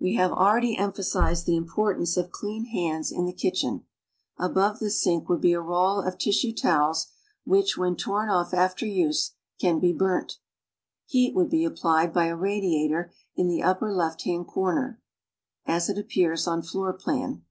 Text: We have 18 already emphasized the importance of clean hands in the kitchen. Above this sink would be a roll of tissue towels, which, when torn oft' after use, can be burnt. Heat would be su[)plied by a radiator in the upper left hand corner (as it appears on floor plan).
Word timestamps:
We 0.00 0.14
have 0.14 0.30
18 0.30 0.38
already 0.42 0.76
emphasized 0.78 1.44
the 1.44 1.56
importance 1.56 2.16
of 2.16 2.30
clean 2.30 2.64
hands 2.64 3.12
in 3.12 3.26
the 3.26 3.34
kitchen. 3.34 3.84
Above 4.38 4.78
this 4.78 4.98
sink 5.02 5.28
would 5.28 5.42
be 5.42 5.52
a 5.52 5.60
roll 5.60 6.00
of 6.00 6.16
tissue 6.16 6.54
towels, 6.54 7.08
which, 7.44 7.76
when 7.76 7.94
torn 7.96 8.30
oft' 8.30 8.54
after 8.54 8.86
use, 8.86 9.32
can 9.60 9.78
be 9.78 9.92
burnt. 9.92 10.38
Heat 11.04 11.34
would 11.34 11.50
be 11.50 11.64
su[)plied 11.68 12.14
by 12.14 12.28
a 12.28 12.34
radiator 12.34 13.12
in 13.36 13.46
the 13.48 13.62
upper 13.62 13.92
left 13.92 14.22
hand 14.22 14.46
corner 14.46 15.02
(as 15.66 15.90
it 15.90 15.98
appears 15.98 16.46
on 16.46 16.62
floor 16.62 16.94
plan). 16.94 17.44